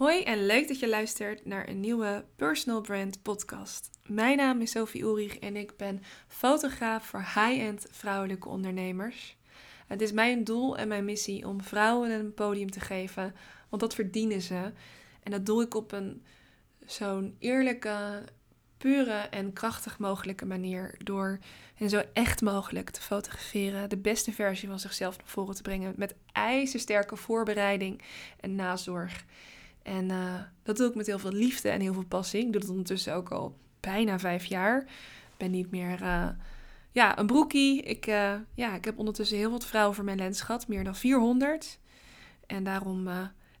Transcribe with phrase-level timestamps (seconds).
[0.00, 3.90] Hoi en leuk dat je luistert naar een nieuwe Personal Brand podcast.
[4.06, 9.36] Mijn naam is Sophie Ulrich en ik ben fotograaf voor high-end vrouwelijke ondernemers.
[9.86, 13.34] Het is mijn doel en mijn missie om vrouwen een podium te geven,
[13.68, 14.72] want dat verdienen ze.
[15.22, 16.24] En dat doe ik op een
[16.86, 18.24] zo'n eerlijke,
[18.76, 21.38] pure en krachtig mogelijke manier door
[21.74, 25.94] hen zo echt mogelijk te fotograferen, de beste versie van zichzelf naar voren te brengen
[25.96, 28.02] met ijzersterke voorbereiding
[28.40, 29.24] en nazorg.
[29.82, 32.46] En uh, dat doe ik met heel veel liefde en heel veel passie.
[32.46, 34.80] Ik doe het ondertussen ook al bijna vijf jaar.
[34.80, 36.28] Ik ben niet meer uh,
[36.90, 37.82] ja, een broekie.
[37.82, 40.96] Ik, uh, ja, ik heb ondertussen heel wat vrouwen voor mijn lens gehad, meer dan
[40.96, 41.78] 400.
[42.46, 43.08] En daarom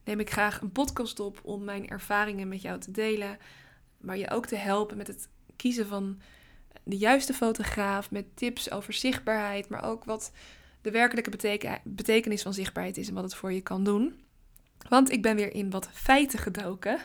[0.04, 3.38] neem ik graag een podcast op om mijn ervaringen met jou te delen.
[3.98, 6.20] Maar je ook te helpen met het kiezen van
[6.82, 8.10] de juiste fotograaf.
[8.10, 10.32] Met tips over zichtbaarheid, maar ook wat
[10.80, 14.20] de werkelijke beteken betekenis van zichtbaarheid is en wat het voor je kan doen.
[14.88, 16.98] Want ik ben weer in wat feiten gedoken.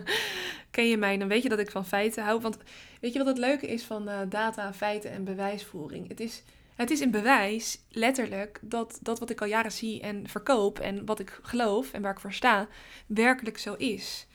[0.70, 2.40] Ken je mij, dan weet je dat ik van feiten hou.
[2.40, 2.56] Want
[3.00, 6.08] weet je wat het leuke is van uh, data, feiten en bewijsvoering?
[6.08, 6.42] Het is,
[6.74, 11.04] het is een bewijs, letterlijk, dat dat wat ik al jaren zie en verkoop en
[11.04, 12.68] wat ik geloof en waar ik voor sta,
[13.06, 14.26] werkelijk zo is.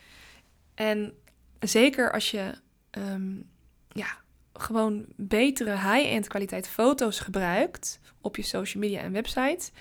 [0.75, 1.13] En
[1.59, 2.53] zeker als je
[2.91, 3.49] um,
[3.89, 4.17] ja,
[4.53, 9.71] gewoon betere high-end kwaliteit foto's gebruikt op je social media en website,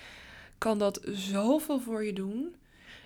[0.57, 2.55] kan dat zoveel voor je doen.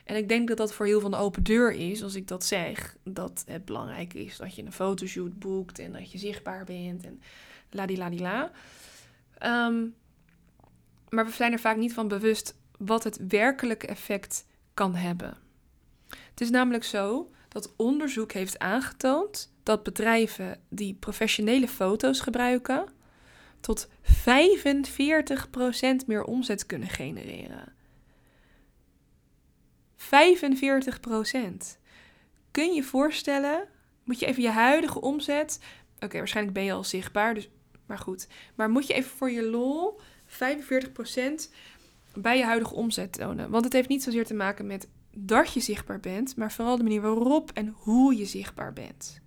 [0.06, 2.46] En ik denk dat dat voor heel veel een open deur is als ik dat
[2.46, 2.96] zeg.
[3.04, 7.22] Dat het belangrijk is dat je een fotoshoot boekt en dat je zichtbaar bent en
[7.70, 8.52] ladila.
[9.44, 9.96] Um,
[11.10, 15.38] maar we zijn er vaak niet van bewust wat het werkelijke effect kan hebben.
[16.10, 22.86] Het is namelijk zo dat onderzoek heeft aangetoond dat bedrijven die professionele foto's gebruiken
[23.60, 23.92] tot 45%
[26.08, 27.74] meer omzet kunnen genereren.
[30.06, 31.78] 45%
[32.52, 33.68] Kun je voorstellen,
[34.04, 35.60] moet je even je huidige omzet.
[36.00, 37.50] Oké, waarschijnlijk ben je al zichtbaar, dus,
[37.86, 38.28] maar goed.
[38.56, 40.32] Maar moet je even voor je lol 45%
[42.14, 43.50] bij je huidige omzet tonen.
[43.50, 44.88] Want het heeft niet zozeer te maken met
[45.18, 49.20] dat je zichtbaar bent, maar vooral de manier waarop en hoe je zichtbaar bent.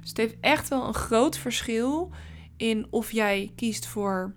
[0.00, 2.10] Dus het heeft echt wel een groot verschil
[2.56, 4.34] in of jij kiest voor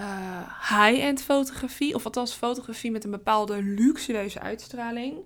[0.00, 5.16] uh, high-end fotografie, of althans fotografie met een bepaalde luxueuze uitstraling,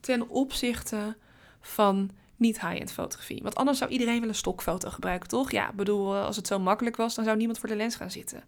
[0.00, 1.16] ten opzichte
[1.60, 3.42] van niet high-end fotografie.
[3.42, 5.50] Want anders zou iedereen wel een stokfoto gebruiken, toch?
[5.50, 8.10] Ja, bedoel, eh, als het zo makkelijk was, dan zou niemand voor de lens gaan
[8.10, 8.44] zitten.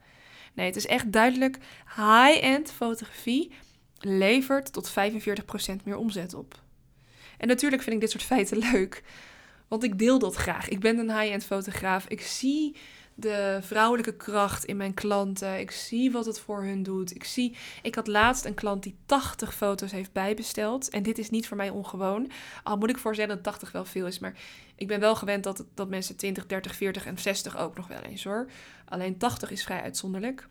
[0.54, 1.58] Nee, het is echt duidelijk,
[1.96, 3.52] high-end fotografie
[3.98, 6.62] levert tot 45% meer omzet op.
[7.38, 9.02] En natuurlijk vind ik dit soort feiten leuk,
[9.69, 10.69] want ik deel dat graag.
[10.69, 12.06] Ik ben een high-end fotograaf.
[12.08, 12.76] Ik zie
[13.20, 15.58] de vrouwelijke kracht in mijn klanten.
[15.58, 17.14] Ik zie wat het voor hun doet.
[17.14, 20.88] Ik zie, ik had laatst een klant die 80 foto's heeft bijbesteld.
[20.88, 22.30] En dit is niet voor mij ongewoon.
[22.62, 24.18] Al moet ik voor zeggen dat 80 wel veel is.
[24.18, 24.34] Maar
[24.74, 28.00] ik ben wel gewend dat, dat mensen 20, 30, 40 en 60 ook nog wel
[28.00, 28.50] eens hoor.
[28.84, 30.48] Alleen 80 is vrij uitzonderlijk.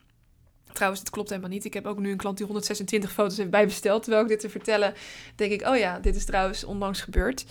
[0.77, 1.65] Trouwens, het klopt helemaal niet.
[1.65, 4.03] Ik heb ook nu een klant die 126 foto's heeft bijbesteld.
[4.03, 4.93] Terwijl ik dit te vertellen,
[5.35, 7.45] denk ik, oh ja, dit is trouwens onlangs gebeurd.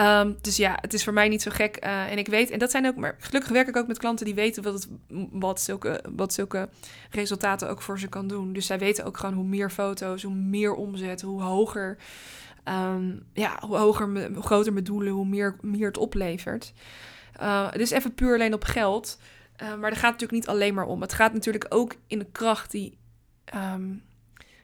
[0.00, 1.84] Um, dus ja, het is voor mij niet zo gek.
[1.84, 4.24] Uh, en ik weet, en dat zijn ook, maar gelukkig werk ik ook met klanten
[4.24, 4.88] die weten wat,
[5.30, 6.68] wat, zulke, wat zulke
[7.10, 8.52] resultaten ook voor ze kan doen.
[8.52, 11.96] Dus zij weten ook gewoon hoe meer foto's, hoe meer omzet, hoe hoger,
[12.64, 16.72] um, ja, hoe hoger, hoe groter mijn doelen, hoe meer, meer het oplevert.
[17.70, 19.18] Het is even puur alleen op geld.
[19.62, 21.00] Uh, maar daar gaat natuurlijk niet alleen maar om.
[21.00, 22.98] Het gaat natuurlijk ook in de kracht die,
[23.54, 24.02] um,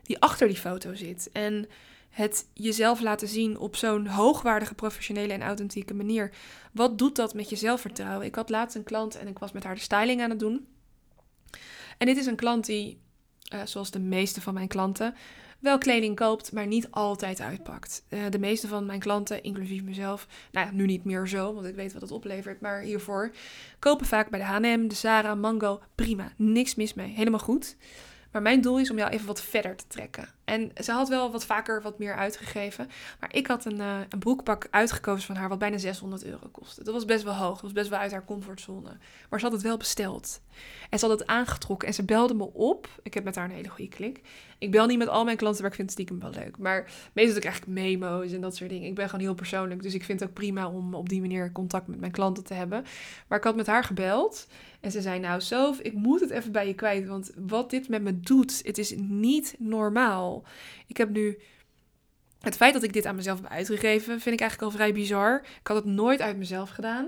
[0.03, 1.31] die achter die foto zit.
[1.33, 1.69] En
[2.11, 6.31] het jezelf laten zien op zo'n hoogwaardige, professionele en authentieke manier.
[6.73, 8.27] Wat doet dat met je zelfvertrouwen?
[8.27, 10.67] Ik had laatst een klant en ik was met haar de styling aan het doen.
[11.99, 13.01] En dit is een klant die,
[13.55, 15.15] uh, zoals de meeste van mijn klanten,
[15.59, 18.05] wel kleding koopt, maar niet altijd uitpakt.
[18.09, 21.67] Uh, de meeste van mijn klanten, inclusief mezelf, nou ja, nu niet meer zo, want
[21.67, 23.31] ik weet wat het oplevert, maar hiervoor
[23.79, 27.77] kopen vaak bij de H&M, de Zara, Mango, prima, niks mis mee, helemaal goed.
[28.33, 30.29] Maar mijn doel is om jou even wat verder te trekken.
[30.47, 32.89] En ze had wel wat vaker wat meer uitgegeven.
[33.21, 36.85] Maar ik had een, uh, een broekpak uitgekozen van haar wat bijna 600 euro kostte.
[36.85, 37.53] Dat was best wel hoog.
[37.53, 38.97] Dat was best wel uit haar comfortzone.
[39.31, 40.41] Maar ze had het wel besteld.
[40.91, 41.89] En ze had het aangetrokken.
[41.89, 42.89] En ze belde me op.
[43.03, 44.21] Ik heb met haar een hele goede klik.
[44.59, 46.59] Ik bel niet met al mijn klanten, maar ik vind het stiekem wel leuk.
[46.59, 48.89] Maar meestal doe ik memo's en dat soort dingen.
[48.89, 49.83] Ik ben gewoon heel persoonlijk.
[49.83, 52.55] Dus ik vind het ook prima om op die manier contact met mijn klanten te
[52.55, 52.85] hebben.
[53.27, 54.47] Maar ik had met haar gebeld.
[54.81, 57.07] En ze zei, nou Sof, ik moet het even bij je kwijt.
[57.07, 60.36] Want wat dit met me doet, het is niet normaal.
[60.87, 61.39] Ik heb nu...
[62.41, 65.41] Het feit dat ik dit aan mezelf heb uitgegeven, vind ik eigenlijk al vrij bizar.
[65.61, 67.07] Ik had het nooit uit mezelf gedaan.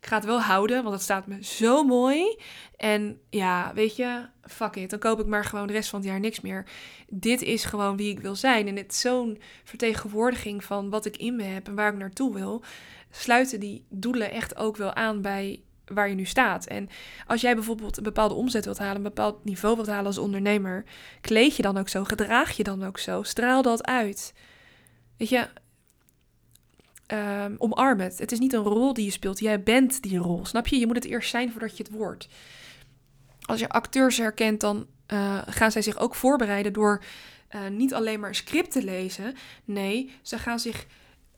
[0.00, 2.38] Ik ga het wel houden, want het staat me zo mooi.
[2.76, 4.90] En ja, weet je, fuck it.
[4.90, 6.66] Dan koop ik maar gewoon de rest van het jaar niks meer.
[7.08, 8.68] Dit is gewoon wie ik wil zijn.
[8.68, 12.34] En het is zo'n vertegenwoordiging van wat ik in me heb en waar ik naartoe
[12.34, 12.62] wil.
[13.10, 15.62] Sluiten die doelen echt ook wel aan bij
[15.92, 16.66] waar je nu staat.
[16.66, 16.88] En
[17.26, 20.84] als jij bijvoorbeeld een bepaalde omzet wilt halen, een bepaald niveau wilt halen als ondernemer,
[21.20, 24.34] kleed je dan ook zo, gedraag je dan ook zo, straal dat uit.
[25.16, 25.48] Weet je,
[27.12, 28.18] um, omarm het.
[28.18, 30.44] Het is niet een rol die je speelt, jij bent die rol.
[30.44, 30.78] Snap je?
[30.78, 32.28] Je moet het eerst zijn voordat je het wordt.
[33.40, 37.02] Als je acteurs herkent, dan uh, gaan zij zich ook voorbereiden door
[37.54, 39.34] uh, niet alleen maar een script te lezen.
[39.64, 40.86] Nee, ze gaan zich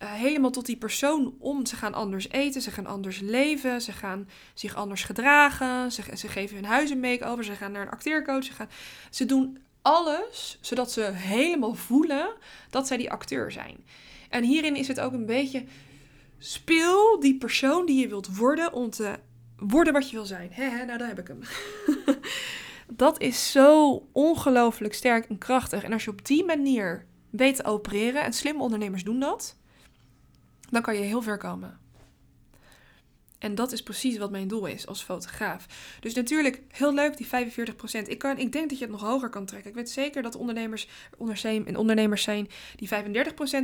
[0.07, 1.67] helemaal tot die persoon om.
[1.67, 5.93] Ze gaan anders eten, ze gaan anders leven, ze gaan zich anders gedragen.
[5.93, 8.45] Ze, geven hun huis een make-over, ze gaan naar een acteercoach.
[8.45, 8.69] Ze, gaan,
[9.11, 12.35] ze doen alles zodat ze helemaal voelen
[12.71, 13.85] dat zij die acteur zijn.
[14.29, 15.65] En hierin is het ook een beetje
[16.39, 19.15] speel die persoon die je wilt worden om te
[19.57, 20.49] worden wat je wil zijn.
[20.53, 21.41] He, nou, daar heb ik hem.
[22.97, 25.83] dat is zo ongelooflijk sterk en krachtig.
[25.83, 29.57] En als je op die manier weet te opereren, en slimme ondernemers doen dat,
[30.73, 31.81] dan kan je heel ver komen.
[33.43, 35.67] En dat is precies wat mijn doel is als fotograaf.
[36.01, 37.31] Dus natuurlijk, heel leuk die 45%.
[38.07, 39.71] Ik, kan, ik denk dat je het nog hoger kan trekken.
[39.71, 40.89] Ik weet zeker dat ondernemers,
[41.45, 42.91] en ondernemers zijn die 35%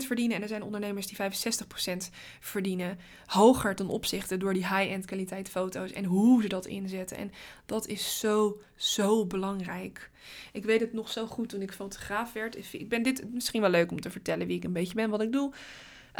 [0.06, 0.36] verdienen.
[0.36, 2.98] En er zijn ondernemers die 65% verdienen.
[3.26, 7.16] Hoger ten opzichte door die high-end kwaliteit foto's en hoe ze dat inzetten.
[7.16, 7.32] En
[7.66, 10.10] dat is zo, zo belangrijk.
[10.52, 12.74] Ik weet het nog zo goed toen ik fotograaf werd.
[12.74, 15.22] Ik ben dit misschien wel leuk om te vertellen wie ik een beetje ben, wat
[15.22, 15.52] ik doe.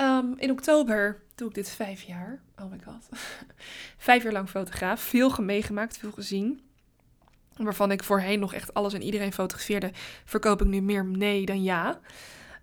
[0.01, 2.41] Um, in oktober doe ik dit vijf jaar.
[2.59, 3.09] Oh my god.
[4.09, 5.01] vijf jaar lang fotograaf.
[5.01, 6.61] Veel meegemaakt, veel gezien.
[7.57, 9.91] Waarvan ik voorheen nog echt alles en iedereen fotografeerde.
[10.25, 12.01] Verkoop ik nu meer nee dan ja.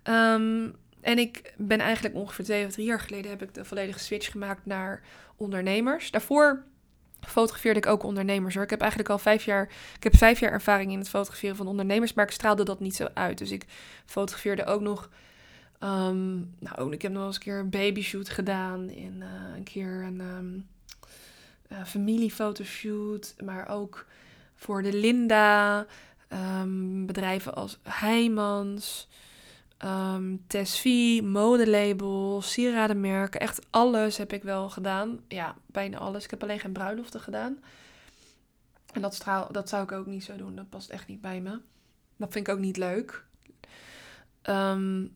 [0.04, 3.98] Um, en ik ben eigenlijk ongeveer twee of drie jaar geleden heb ik de volledige
[3.98, 5.02] switch gemaakt naar
[5.36, 6.10] ondernemers.
[6.10, 6.64] Daarvoor
[7.20, 8.64] fotografeerde ik ook ondernemers hoor.
[8.64, 11.66] Ik heb eigenlijk al vijf jaar, ik heb vijf jaar ervaring in het fotograferen van
[11.66, 13.38] ondernemers, maar ik straalde dat niet zo uit.
[13.38, 13.64] Dus ik
[14.06, 15.10] fotografeerde ook nog
[15.80, 18.90] Um, nou, ik heb nog eens een keer een babyshoot gedaan.
[18.90, 20.68] In, uh, een keer een um,
[21.68, 23.34] uh, familiefotoshoot.
[23.44, 24.06] Maar ook
[24.54, 25.86] voor de Linda.
[26.60, 29.08] Um, bedrijven als Heijmans.
[29.84, 33.40] Um, Tesvi, modelabel, sieradenmerken.
[33.40, 35.20] Echt alles heb ik wel gedaan.
[35.28, 36.24] Ja, bijna alles.
[36.24, 37.58] Ik heb alleen geen bruiloften gedaan.
[38.92, 40.54] En dat, straal, dat zou ik ook niet zo doen.
[40.54, 41.60] Dat past echt niet bij me.
[42.16, 43.24] Dat vind ik ook niet leuk.
[44.42, 45.14] Um,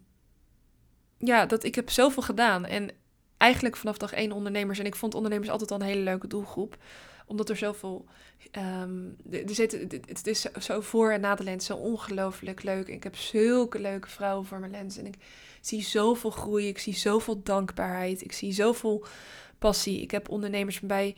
[1.20, 2.64] ja, dat ik heb zoveel gedaan.
[2.64, 2.90] En
[3.37, 4.78] eigenlijk vanaf dag één ondernemers.
[4.78, 6.76] En ik vond ondernemers altijd al een hele leuke doelgroep.
[7.26, 8.05] Omdat er zoveel.
[8.82, 9.72] Um, er zit,
[10.06, 12.88] het is zo voor en na de lens zo ongelooflijk leuk.
[12.88, 14.96] Ik heb zulke leuke vrouwen voor mijn lens.
[14.96, 15.17] En ik
[15.61, 16.69] zie zoveel groei.
[16.69, 18.22] Ik zie zoveel dankbaarheid.
[18.22, 19.05] Ik zie zoveel
[19.58, 20.00] passie.
[20.00, 21.17] Ik heb ondernemers bij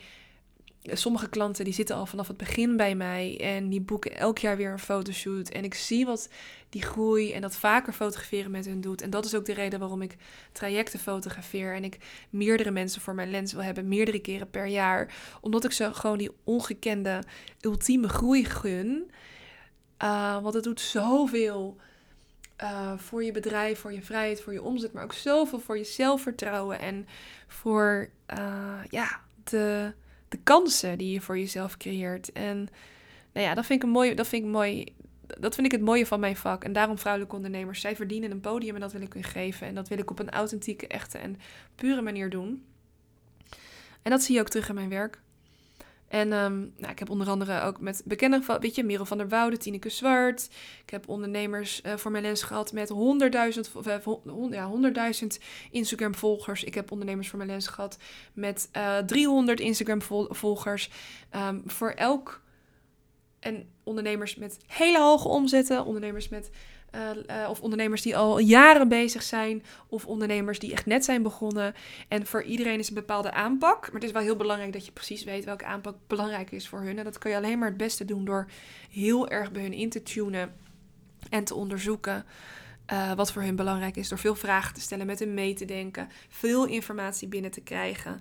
[0.84, 4.56] sommige klanten die zitten al vanaf het begin bij mij en die boeken elk jaar
[4.56, 5.49] weer een fotoshoot.
[5.49, 6.29] En ik zie wat
[6.69, 9.02] die groei en dat vaker fotograferen met hun doet.
[9.02, 10.17] En dat is ook de reden waarom ik
[10.52, 11.99] trajecten fotografeer en ik
[12.31, 15.14] meerdere mensen voor mijn lens wil hebben, meerdere keren per jaar.
[15.40, 17.23] Omdat ik ze gewoon die ongekende,
[17.61, 19.11] ultieme groei gun.
[20.02, 21.76] Uh, want het doet zoveel
[22.62, 25.85] uh, voor je bedrijf, voor je vrijheid, voor je omzet, maar ook zoveel voor je
[25.85, 27.06] zelfvertrouwen en
[27.46, 28.08] voor
[28.38, 29.93] uh, ja, de
[30.32, 32.32] de kansen die je voor jezelf creëert.
[32.32, 32.69] En
[33.32, 34.94] nou ja, dat vind ik een mooi, dat vind ik mooi.
[35.38, 36.64] Dat vind ik het mooie van mijn vak.
[36.64, 37.81] En daarom vrouwelijke ondernemers.
[37.81, 39.67] Zij verdienen een podium en dat wil ik hun geven.
[39.67, 41.37] En dat wil ik op een authentieke, echte en
[41.75, 42.64] pure manier doen.
[44.02, 45.22] En dat zie je ook terug in mijn werk.
[46.12, 49.28] En um, nou, ik heb onder andere ook met bekende, weet je, Merel van der
[49.28, 50.49] Woude, Tineke Zwart.
[50.83, 52.95] Ik heb ondernemers uh, voor mijn les gehad met 100.000
[53.87, 55.38] uh, ja, 100
[55.71, 56.64] Instagram-volgers.
[56.64, 57.99] Ik heb ondernemers voor mijn les gehad
[58.33, 60.90] met uh, eh, 300 Instagram-volgers.
[61.37, 62.42] Um, voor elk.
[63.40, 66.50] En ondernemers met hele hoge omzetten, ondernemers met
[66.94, 69.62] uh, of ondernemers die al jaren bezig zijn.
[69.88, 71.75] Of ondernemers die echt net zijn begonnen.
[72.08, 73.80] En voor iedereen is een bepaalde aanpak.
[73.80, 76.80] Maar het is wel heel belangrijk dat je precies weet welke aanpak belangrijk is voor
[76.80, 76.99] hun.
[76.99, 78.46] En dat kan je alleen maar het beste doen door
[78.90, 80.54] heel erg bij hun in te tunen.
[81.30, 82.25] En te onderzoeken
[82.92, 84.08] uh, wat voor hun belangrijk is.
[84.08, 86.08] Door veel vragen te stellen, met hen mee te denken.
[86.28, 88.20] Veel informatie binnen te krijgen.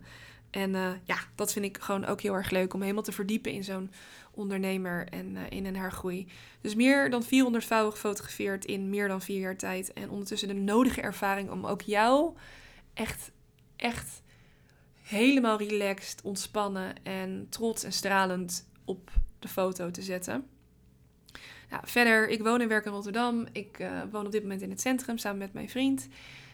[0.51, 3.51] En uh, ja, dat vind ik gewoon ook heel erg leuk om helemaal te verdiepen
[3.51, 3.91] in zo'n
[4.31, 6.27] ondernemer en uh, in haar groei.
[6.61, 9.93] Dus meer dan 400 vrouwen gefotografeerd in meer dan vier jaar tijd.
[9.93, 12.35] En ondertussen de nodige ervaring om ook jou
[12.93, 13.31] echt,
[13.75, 14.21] echt
[15.01, 20.45] helemaal relaxed, ontspannen en trots en stralend op de foto te zetten.
[21.69, 23.45] Nou, verder, ik woon en werk in Rotterdam.
[23.51, 26.07] Ik uh, woon op dit moment in het centrum samen met mijn vriend.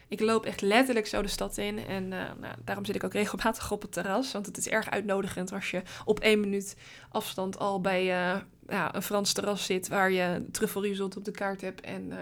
[0.08, 1.86] Ik loop echt letterlijk zo de stad in.
[1.86, 2.10] En uh,
[2.40, 4.32] nou, daarom zit ik ook regelmatig op het terras.
[4.32, 6.76] Want het is erg uitnodigend als je op één minuut
[7.10, 9.88] afstand al bij uh, ja, een Frans terras zit.
[9.88, 12.12] Waar je truffelrisot op de kaart hebt en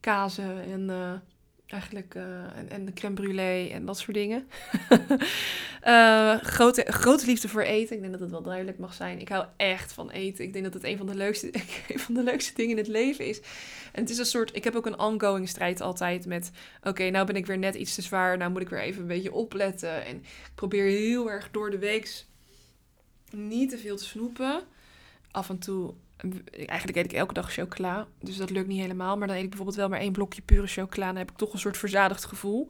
[0.00, 0.90] kazen en
[1.68, 4.48] Eigenlijk, uh, en, en de crème brûlée en dat soort dingen.
[5.86, 7.94] uh, grote, grote liefde voor eten.
[7.94, 9.20] Ik denk dat het wel duidelijk mag zijn.
[9.20, 10.44] Ik hou echt van eten.
[10.44, 11.50] Ik denk dat het een van de leukste,
[12.04, 13.40] van de leukste dingen in het leven is.
[13.92, 16.50] En het is een soort, ik heb ook een ongoing strijd altijd met,
[16.82, 18.36] oké, nou ben ik weer net iets te zwaar.
[18.36, 20.04] Nou moet ik weer even een beetje opletten.
[20.04, 22.24] En ik probeer heel erg door de week
[23.30, 24.62] niet te veel te snoepen.
[25.30, 25.94] Af en toe
[26.50, 29.16] Eigenlijk eet ik elke dag chocola, dus dat lukt niet helemaal.
[29.16, 31.06] Maar dan eet ik bijvoorbeeld wel maar één blokje pure chocola.
[31.06, 32.66] Dan heb ik toch een soort verzadigd gevoel.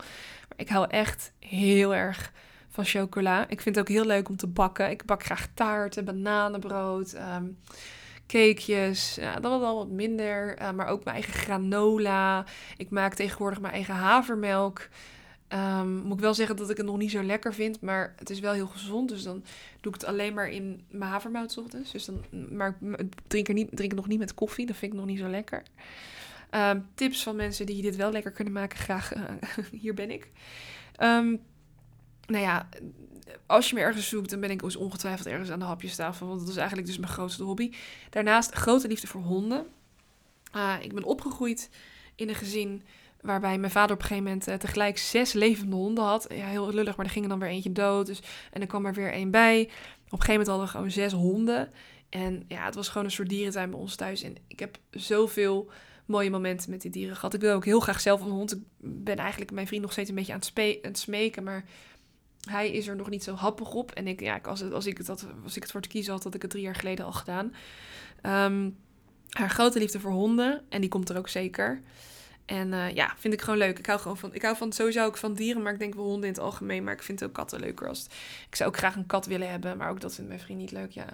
[0.49, 2.33] Maar ik hou echt heel erg
[2.69, 3.49] van chocola.
[3.49, 4.90] Ik vind het ook heel leuk om te bakken.
[4.90, 7.59] Ik bak graag taarten, bananenbrood, um,
[8.26, 9.14] cakejes.
[9.14, 10.61] Ja, dat was al wat minder.
[10.61, 12.45] Uh, maar ook mijn eigen granola.
[12.76, 14.88] Ik maak tegenwoordig mijn eigen havermelk.
[15.52, 18.31] Um, moet ik wel zeggen dat ik het nog niet zo lekker vind, maar het
[18.31, 19.09] is wel heel gezond.
[19.09, 19.45] Dus dan
[19.81, 21.61] doe ik het alleen maar in mijn havermout.
[21.93, 24.99] Dus dan, maar ik drink, niet, drink het nog niet met koffie, dat vind ik
[24.99, 25.62] nog niet zo lekker.
[26.50, 29.14] Um, tips van mensen die dit wel lekker kunnen maken, graag.
[29.17, 29.25] Uh,
[29.83, 30.31] hier ben ik.
[31.02, 31.40] Um,
[32.26, 32.69] nou ja,
[33.47, 36.26] als je me ergens zoekt, dan ben ik dus ongetwijfeld ergens aan de hapjestafel.
[36.26, 37.73] Want dat is eigenlijk dus mijn grootste hobby.
[38.11, 39.67] Daarnaast grote liefde voor honden.
[40.57, 41.71] Uh, ik ben opgegroeid
[42.14, 42.83] in een gezin
[43.20, 46.26] Waarbij mijn vader op een gegeven moment uh, tegelijk zes levende honden had.
[46.28, 48.06] Ja, heel lullig, maar er ging dan weer eentje dood.
[48.06, 48.20] Dus,
[48.50, 49.62] en dan kwam er weer één bij.
[49.62, 49.68] Op
[50.12, 51.70] een gegeven moment hadden we gewoon zes honden.
[52.08, 54.22] En ja, het was gewoon een soort dierentuin bij ons thuis.
[54.22, 55.70] En ik heb zoveel
[56.06, 57.34] mooie momenten met die dieren gehad.
[57.34, 58.52] Ik wil ook heel graag zelf een hond.
[58.52, 60.40] Ik ben eigenlijk mijn vriend nog steeds een beetje aan
[60.82, 61.42] het, smeken.
[61.42, 61.64] Maar
[62.50, 63.90] hij is er nog niet zo happig op.
[63.90, 65.08] En ik, ja, als, als, ik het
[65.44, 67.54] als ik het voor te kiezen had, had ik het drie jaar geleden al gedaan.
[68.22, 68.76] Um,
[69.28, 70.62] haar grote liefde voor honden.
[70.68, 71.82] En die komt er ook zeker.
[72.49, 73.78] En uh, ja, vind ik gewoon leuk.
[73.78, 76.05] Ik hou gewoon van, ik hou van sowieso ook van dieren, maar ik denk wel
[76.05, 76.85] honden in het algemeen.
[76.85, 78.07] Maar ik vind ook katten leuker als
[78.49, 80.71] Ik zou ook graag een kat willen hebben, maar ook dat vindt mijn vriend niet
[80.71, 80.90] leuk.
[80.90, 81.07] Ja,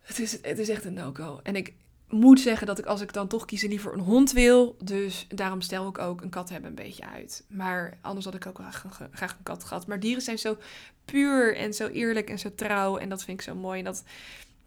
[0.00, 1.40] het is, het is echt een no-go.
[1.42, 1.72] En ik
[2.08, 4.76] moet zeggen dat ik als ik dan toch kies liever een hond wil.
[4.84, 7.44] Dus daarom stel ik ook een kat hebben een beetje uit.
[7.48, 9.86] Maar anders had ik ook graag, graag een kat gehad.
[9.86, 10.56] Maar dieren zijn zo
[11.04, 12.96] puur en zo eerlijk en zo trouw.
[12.96, 13.78] En dat vind ik zo mooi.
[13.78, 14.04] En dat,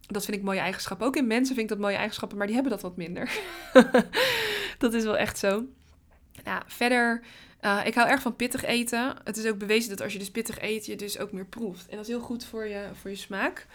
[0.07, 1.07] dat vind ik mooie eigenschappen.
[1.07, 3.31] Ook in mensen vind ik dat mooie eigenschappen, maar die hebben dat wat minder.
[4.77, 5.65] dat is wel echt zo.
[6.43, 7.23] Nou, verder,
[7.61, 9.15] uh, ik hou erg van pittig eten.
[9.23, 11.87] Het is ook bewezen dat als je dus pittig eet, je dus ook meer proeft.
[11.87, 13.67] En dat is heel goed voor je, voor je smaak.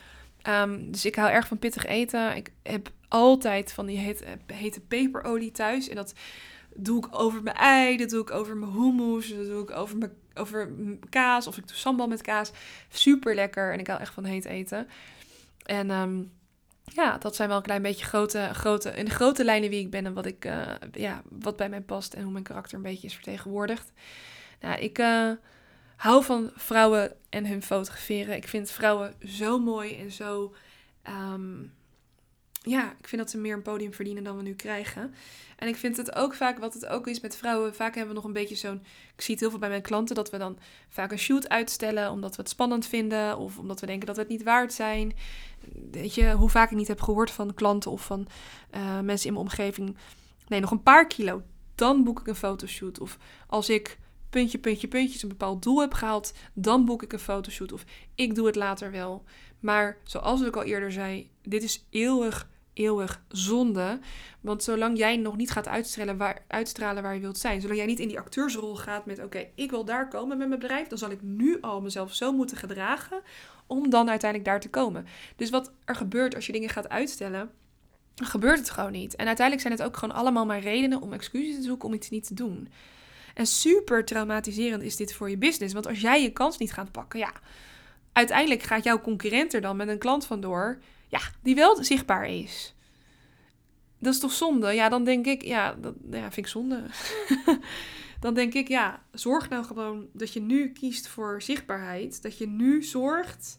[0.48, 2.36] Um, dus ik hou erg van pittig eten.
[2.36, 5.88] Ik heb altijd van die hete, hete peperolie thuis.
[5.88, 6.14] En dat
[6.74, 9.96] doe ik over mijn ei, dat doe ik over mijn hummus, dat doe ik over
[9.96, 11.46] mijn, over mijn kaas.
[11.46, 12.52] Of ik doe sambal met kaas.
[12.88, 13.72] Super lekker.
[13.72, 14.88] En ik hou echt van heet eten.
[15.68, 16.32] En um,
[16.84, 19.90] ja, dat zijn wel een klein beetje grote, grote, in de grote lijnen wie ik
[19.90, 22.82] ben en wat, ik, uh, ja, wat bij mij past en hoe mijn karakter een
[22.82, 23.92] beetje is vertegenwoordigd.
[24.60, 25.30] Nou, ik uh,
[25.96, 28.36] hou van vrouwen en hun fotograferen.
[28.36, 30.54] Ik vind vrouwen zo mooi en zo
[31.08, 31.72] um,
[32.62, 35.14] ja, ik vind dat ze meer een podium verdienen dan we nu krijgen.
[35.56, 38.20] En ik vind het ook vaak, wat het ook is met vrouwen, vaak hebben we
[38.20, 38.82] nog een beetje zo'n.
[39.14, 40.58] Ik zie het heel veel bij mijn klanten dat we dan
[40.88, 44.22] vaak een shoot uitstellen omdat we het spannend vinden of omdat we denken dat we
[44.22, 45.12] het niet waard zijn.
[45.90, 48.26] Weet je, hoe vaak ik niet heb gehoord van klanten of van
[48.74, 49.96] uh, mensen in mijn omgeving.
[50.48, 51.42] Nee, nog een paar kilo,
[51.74, 53.00] dan boek ik een fotoshoot.
[53.00, 53.98] Of als ik
[54.30, 57.72] puntje, puntje, puntjes een bepaald doel heb gehaald, dan boek ik een fotoshoot.
[57.72, 57.84] Of
[58.14, 59.24] ik doe het later wel.
[59.60, 62.48] Maar zoals ik al eerder zei, dit is eeuwig
[62.78, 63.98] eeuwig zonde.
[64.40, 67.88] Want zolang jij nog niet gaat uitstralen waar, uitstralen waar je wilt zijn, zolang jij
[67.88, 70.98] niet in die acteursrol gaat met: oké, ik wil daar komen met mijn bedrijf, dan
[70.98, 73.20] zal ik nu al mezelf zo moeten gedragen
[73.68, 75.06] om dan uiteindelijk daar te komen.
[75.36, 77.50] Dus wat er gebeurt als je dingen gaat uitstellen,
[78.14, 79.16] gebeurt het gewoon niet.
[79.16, 82.10] En uiteindelijk zijn het ook gewoon allemaal maar redenen om excuses te zoeken om iets
[82.10, 82.68] niet te doen.
[83.34, 85.74] En super traumatiserend is dit voor je business.
[85.74, 87.32] Want als jij je kans niet gaat pakken, ja,
[88.12, 92.74] uiteindelijk gaat jouw concurrent er dan met een klant vandoor ja, die wel zichtbaar is.
[93.98, 94.72] Dat is toch zonde?
[94.72, 96.82] Ja, dan denk ik, ja, dat ja, vind ik zonde.
[98.20, 102.22] dan denk ik, ja, zorg nou gewoon dat je nu kiest voor zichtbaarheid.
[102.22, 103.58] Dat je nu zorgt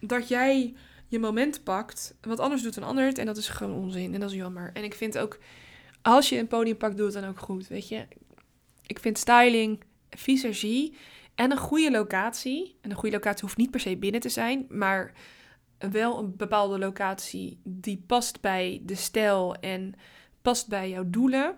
[0.00, 0.74] dat jij
[1.08, 2.16] je moment pakt.
[2.20, 4.70] Want anders doet een ander het en dat is gewoon onzin en dat is jammer.
[4.72, 5.38] En ik vind ook,
[6.02, 8.06] als je een podium pakt, doe het dan ook goed, weet je.
[8.86, 10.96] Ik vind styling, visagie
[11.34, 12.78] en een goede locatie.
[12.80, 15.12] En een goede locatie hoeft niet per se binnen te zijn, maar
[15.78, 19.94] wel een bepaalde locatie die past bij de stijl en
[20.42, 21.56] past bij jouw doelen,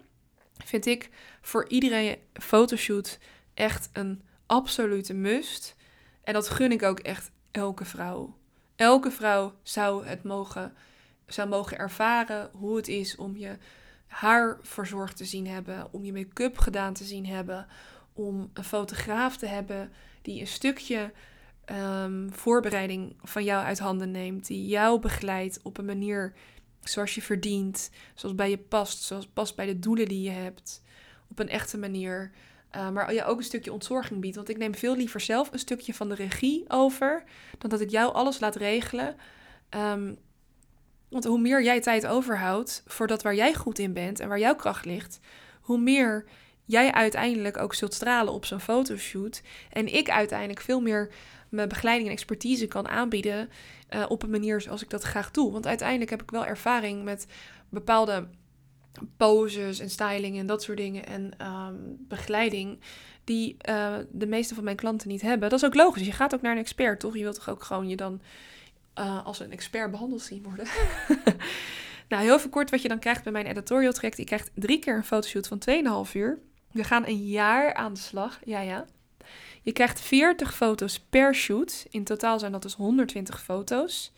[0.64, 1.10] vind ik
[1.40, 3.18] voor iedere fotoshoot
[3.54, 5.76] echt een absolute must.
[6.22, 8.36] En dat gun ik ook echt elke vrouw.
[8.76, 10.74] Elke vrouw zou het mogen
[11.26, 13.56] zou mogen ervaren hoe het is om je
[14.06, 17.66] haar verzorgd te zien hebben, om je make-up gedaan te zien hebben,
[18.12, 21.12] om een fotograaf te hebben die een stukje
[21.64, 26.32] ehm, voorbereiding van jou uit handen neemt, die jou begeleidt op een manier
[26.88, 30.82] zoals je verdient, zoals bij je past, zoals past bij de doelen die je hebt,
[31.30, 32.30] op een echte manier.
[32.76, 34.36] Uh, maar je ook een stukje ontzorging biedt.
[34.36, 37.24] Want ik neem veel liever zelf een stukje van de regie over.
[37.58, 39.16] dan dat ik jou alles laat regelen.
[39.68, 40.14] Ehm,
[41.08, 44.38] want hoe meer jij tijd overhoudt voor dat waar jij goed in bent en waar
[44.38, 45.20] jouw kracht ligt,
[45.60, 46.24] hoe meer
[46.66, 49.42] jij uiteindelijk ook zult stralen op zo'n fotoshoot.
[49.70, 51.10] En ik uiteindelijk veel meer
[51.48, 53.48] mijn begeleiding en expertise kan aanbieden
[53.90, 55.52] uh, op een manier zoals ik dat graag doe.
[55.52, 57.26] Want uiteindelijk heb ik wel ervaring met
[57.68, 58.28] bepaalde
[59.16, 62.78] poses en styling en dat soort dingen en um, begeleiding
[63.24, 65.50] die uh, de meeste van mijn klanten niet hebben.
[65.50, 66.06] Dat is ook logisch.
[66.06, 67.16] Je gaat ook naar een expert, toch?
[67.16, 68.20] Je wilt toch ook gewoon je dan
[68.98, 70.66] uh, als een expert behandeld zien worden.
[72.08, 74.16] nou, heel even kort wat je dan krijgt bij mijn editorial traject.
[74.16, 75.62] Je krijgt drie keer een fotoshoot van
[76.06, 76.38] 2,5 uur.
[76.72, 78.38] We gaan een jaar aan de slag.
[78.44, 78.86] Ja, ja.
[79.62, 81.86] Je krijgt 40 foto's per shoot.
[81.90, 84.12] In totaal zijn dat dus 120 foto's.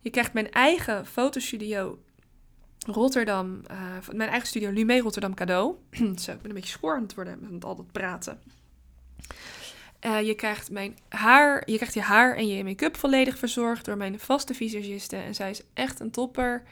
[0.00, 1.98] Je krijgt mijn eigen fotostudio
[2.86, 5.74] Rotterdam, uh, mijn eigen studio Lume Rotterdam cadeau.
[6.22, 8.40] Zo, ik ben een beetje schoor aan het worden met al dat praten.
[10.06, 13.96] Uh, je krijgt mijn haar, je krijgt je haar en je make-up volledig verzorgd door
[13.96, 15.16] mijn vaste visagiste.
[15.16, 16.62] En zij is echt een topper.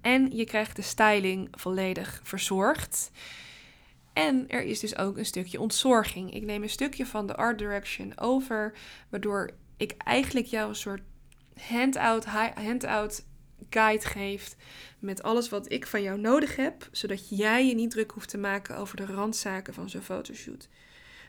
[0.00, 3.10] En je krijgt de styling volledig verzorgd.
[4.18, 6.34] En er is dus ook een stukje ontzorging.
[6.34, 8.72] Ik neem een stukje van de art direction over,
[9.08, 11.02] waardoor ik eigenlijk jou een soort
[11.60, 13.24] handout, handout
[13.70, 14.56] guide geef
[14.98, 18.38] met alles wat ik van jou nodig heb, zodat jij je niet druk hoeft te
[18.38, 20.68] maken over de randzaken van zo'n fotoshoot.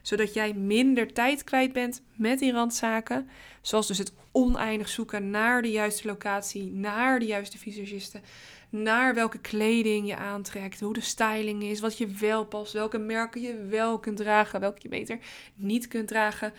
[0.01, 3.29] Zodat jij minder tijd kwijt bent met die randzaken,
[3.61, 8.21] zoals dus het oneindig zoeken naar de juiste locatie, naar de juiste visagisten,
[8.69, 13.41] naar welke kleding je aantrekt, hoe de styling is, wat je wel past, welke merken
[13.41, 15.19] je wel kunt dragen, welke je beter
[15.55, 16.53] niet kunt dragen.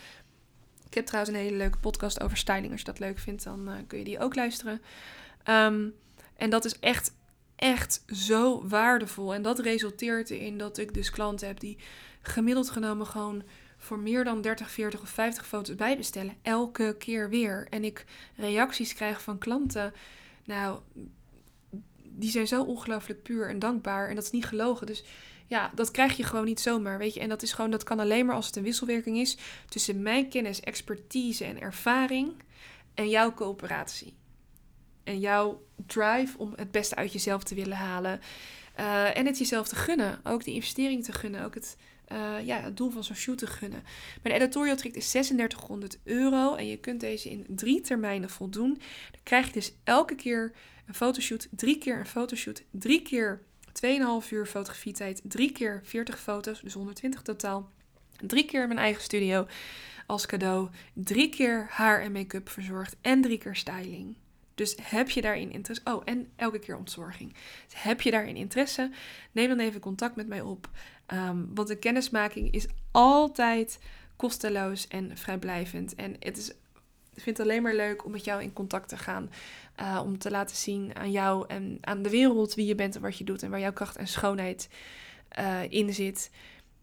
[0.87, 2.71] Ik heb trouwens een hele leuke podcast over styling.
[2.71, 4.81] Als je dat leuk vindt, dan uh, kun je die ook luisteren.
[5.49, 5.95] Um,
[6.37, 7.14] en dat is echt,
[7.57, 9.35] echt zo waardevol.
[9.35, 11.79] En dat resulteert erin dat ik dus klanten heb die
[12.23, 13.43] gemiddeld genomen gewoon
[13.76, 16.37] voor meer dan 30, 40 of 50 foto's bijbestellen.
[16.43, 17.67] Elke keer weer.
[17.71, 18.04] En ik
[18.37, 19.93] reacties krijg van klanten.
[20.45, 20.80] Nou,
[22.21, 24.09] die zijn zo ongelooflijk puur en dankbaar.
[24.09, 24.87] En dat is niet gelogen.
[24.87, 25.04] Dus
[25.47, 27.21] ja, dat krijg je gewoon niet zomaar, weet je.
[27.21, 29.37] En dat is gewoon, dat kan alleen maar als het een wisselwerking is
[29.69, 32.33] tussen mijn kennis, expertise en ervaring
[32.95, 34.15] en jouw coöperatie.
[35.04, 38.21] En jouw drive om het beste uit jezelf te willen halen.
[38.80, 40.21] Uh, en het jezelf te gunnen.
[40.25, 41.45] Ook de investering te gunnen.
[41.45, 41.76] Ook het,
[42.13, 43.83] uh, ja, het doel van zo'n shoot te gunnen.
[44.23, 46.54] Mijn editorial traject is 3600 euro.
[46.54, 48.75] En je kunt deze in drie termijnen voldoen.
[49.11, 50.52] Dan krijg je dus elke keer
[50.91, 51.49] een fotoshoot.
[51.50, 52.63] Drie keer een fotoshoot.
[52.71, 53.41] Drie keer
[54.23, 55.21] 2,5 uur fotografietijd.
[55.25, 56.61] Drie keer 40 foto's.
[56.61, 57.71] Dus 120 totaal.
[58.26, 59.47] Drie keer mijn eigen studio
[60.07, 60.69] als cadeau.
[60.95, 62.97] Drie keer haar en make-up verzorgd.
[63.00, 64.17] En drie keer styling.
[64.55, 65.85] Dus heb je daarin interesse?
[65.85, 67.33] Oh, en elke keer ontzorging.
[67.69, 68.91] Dus heb je daarin interesse?
[69.33, 70.71] Neem dan even contact met mij op.
[71.15, 73.79] Um, want de kennismaking is altijd
[74.17, 75.95] kosteloos en vrijblijvend.
[75.95, 76.53] En het is,
[77.23, 79.30] vind het alleen maar leuk om met jou in contact te gaan.
[79.80, 83.02] Uh, om te laten zien aan jou en aan de wereld wie je bent en
[83.02, 83.43] wat je doet.
[83.43, 84.69] En waar jouw kracht en schoonheid
[85.39, 86.30] uh, in zit.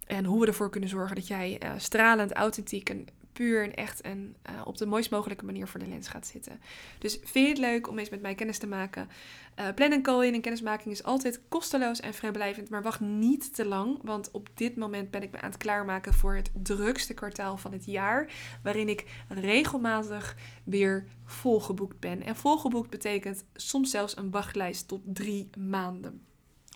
[0.05, 4.01] En hoe we ervoor kunnen zorgen dat jij uh, stralend, authentiek en puur en echt
[4.01, 6.59] en uh, op de mooist mogelijke manier voor de lens gaat zitten.
[6.99, 9.09] Dus vind je het leuk om eens met mij kennis te maken?
[9.59, 13.55] Uh, plan een call in en kennismaking is altijd kosteloos en vrijblijvend, maar wacht niet
[13.55, 17.13] te lang, want op dit moment ben ik me aan het klaarmaken voor het drukste
[17.13, 18.31] kwartaal van het jaar,
[18.63, 22.23] waarin ik regelmatig weer volgeboekt ben.
[22.23, 26.25] En volgeboekt betekent soms zelfs een wachtlijst tot drie maanden.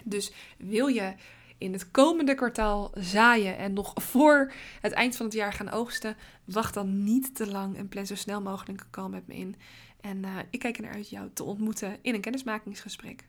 [0.04, 1.14] Dus wil je
[1.62, 6.16] in het komende kwartaal zaaien en nog voor het eind van het jaar gaan oogsten,
[6.46, 9.56] wacht dan niet te lang en plan zo snel mogelijk een call met me in.
[10.02, 13.26] En uh, ik kijk er naar uit jou te ontmoeten in een kennismakingsgesprek.